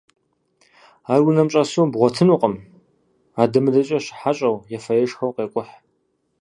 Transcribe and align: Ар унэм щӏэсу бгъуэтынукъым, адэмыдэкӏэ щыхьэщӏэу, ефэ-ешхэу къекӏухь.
Ар 1.11 1.21
унэм 1.27 1.47
щӏэсу 1.51 1.89
бгъуэтынукъым, 1.91 2.55
адэмыдэкӏэ 3.41 3.97
щыхьэщӏэу, 4.05 4.55
ефэ-ешхэу 4.75 5.35
къекӏухь. 5.35 5.73